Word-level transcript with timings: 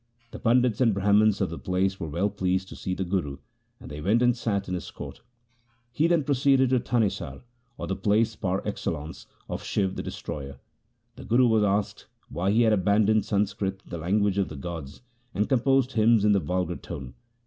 The 0.31 0.39
Pandits 0.39 0.81
and 0.81 0.95
Brahmans 0.95 1.41
of 1.41 1.51
the 1.51 1.59
place 1.59 1.99
were 1.99 2.09
well 2.09 2.31
pleased 2.31 2.67
to 2.69 2.75
see 2.75 2.95
the 2.95 3.03
Guru, 3.03 3.37
and 3.79 3.91
they 3.91 4.01
went 4.01 4.23
and 4.23 4.35
sat 4.35 4.67
in 4.67 4.73
his 4.73 4.89
court. 4.89 5.21
He 5.91 6.07
then 6.07 6.23
proceeded 6.23 6.71
to 6.71 6.79
Thanesar 6.79 7.43
or 7.77 7.85
the 7.85 7.95
place 7.95 8.35
par 8.35 8.63
excellence 8.65 9.27
of 9.47 9.63
Shiv 9.63 9.95
the 9.95 10.01
destroyer. 10.01 10.57
The 11.17 11.23
Guru 11.25 11.45
was 11.47 11.63
asked 11.63 12.07
whyhe 12.33 12.63
had 12.63 12.73
abandoned 12.73 13.25
Sanskrit, 13.25 13.83
the 13.85 13.99
language 13.99 14.39
of 14.39 14.49
the 14.49 14.55
gods, 14.55 15.03
and 15.35 15.47
composed 15.47 15.91
hymns 15.91 16.25
in 16.25 16.31
the 16.31 16.39
vulgar 16.39 16.77
tongue. 16.77 17.13